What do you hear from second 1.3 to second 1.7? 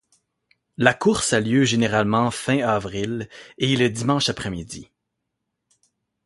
a lieu